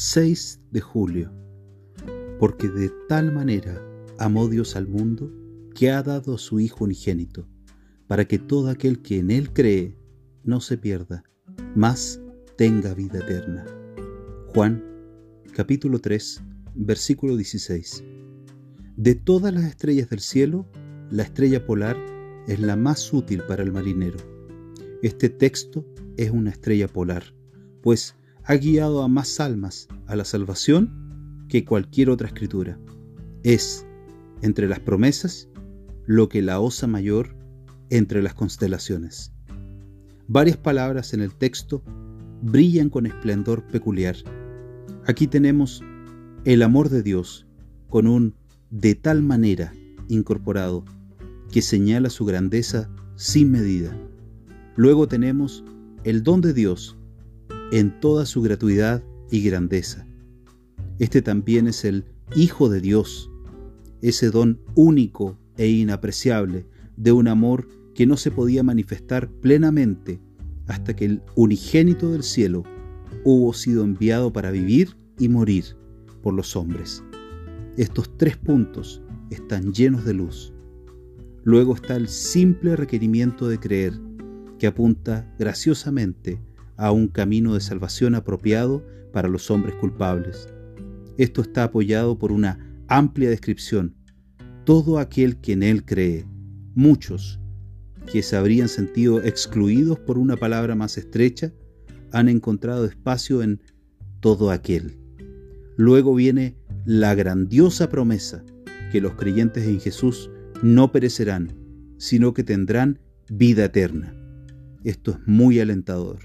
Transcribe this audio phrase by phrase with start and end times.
[0.00, 1.32] 6 de julio.
[2.38, 3.82] Porque de tal manera
[4.16, 5.28] amó Dios al mundo
[5.74, 7.48] que ha dado a su Hijo unigénito,
[8.06, 9.96] para que todo aquel que en Él cree
[10.44, 11.24] no se pierda,
[11.74, 12.20] mas
[12.56, 13.66] tenga vida eterna.
[14.54, 14.84] Juan
[15.52, 16.42] capítulo 3,
[16.76, 18.04] versículo 16.
[18.96, 20.64] De todas las estrellas del cielo,
[21.10, 21.96] la estrella polar
[22.46, 24.18] es la más útil para el marinero.
[25.02, 25.84] Este texto
[26.16, 27.34] es una estrella polar,
[27.82, 28.14] pues
[28.48, 32.78] ha guiado a más almas a la salvación que cualquier otra escritura.
[33.42, 33.84] Es,
[34.40, 35.50] entre las promesas,
[36.06, 37.36] lo que la osa mayor
[37.90, 39.34] entre las constelaciones.
[40.28, 41.82] Varias palabras en el texto
[42.40, 44.16] brillan con esplendor peculiar.
[45.06, 45.82] Aquí tenemos
[46.46, 47.46] el amor de Dios
[47.90, 48.34] con un
[48.70, 49.74] de tal manera
[50.08, 50.86] incorporado
[51.52, 53.94] que señala su grandeza sin medida.
[54.74, 55.64] Luego tenemos
[56.04, 56.97] el don de Dios
[57.70, 60.06] en toda su gratuidad y grandeza.
[60.98, 63.30] Este también es el Hijo de Dios,
[64.02, 66.66] ese don único e inapreciable
[66.96, 70.20] de un amor que no se podía manifestar plenamente
[70.66, 72.64] hasta que el unigénito del cielo
[73.24, 75.76] hubo sido enviado para vivir y morir
[76.22, 77.02] por los hombres.
[77.76, 80.52] Estos tres puntos están llenos de luz.
[81.44, 83.94] Luego está el simple requerimiento de creer,
[84.58, 86.40] que apunta graciosamente
[86.78, 90.48] a un camino de salvación apropiado para los hombres culpables.
[91.18, 93.96] Esto está apoyado por una amplia descripción.
[94.64, 96.24] Todo aquel que en él cree,
[96.74, 97.40] muchos
[98.10, 101.52] que se habrían sentido excluidos por una palabra más estrecha,
[102.12, 103.60] han encontrado espacio en
[104.20, 104.96] todo aquel.
[105.76, 108.44] Luego viene la grandiosa promesa
[108.92, 110.30] que los creyentes en Jesús
[110.62, 111.52] no perecerán,
[111.98, 114.14] sino que tendrán vida eterna.
[114.84, 116.18] Esto es muy alentador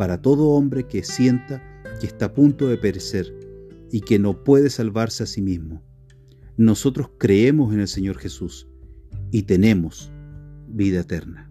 [0.00, 1.62] para todo hombre que sienta
[2.00, 3.38] que está a punto de perecer
[3.92, 5.82] y que no puede salvarse a sí mismo.
[6.56, 8.66] Nosotros creemos en el Señor Jesús
[9.30, 10.10] y tenemos
[10.68, 11.50] vida eterna.